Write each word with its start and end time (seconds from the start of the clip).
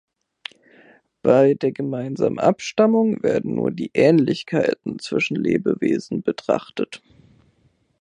Bei 1.21 1.53
der 1.53 1.71
gemeinsamen 1.73 2.39
Abstammung 2.39 3.21
werden 3.21 3.53
nur 3.53 3.69
die 3.69 3.91
„Ähnlichkeiten“ 3.93 4.97
zwischen 4.97 5.35
Lebewesen 5.35 6.23
betrachtet. 6.23 7.03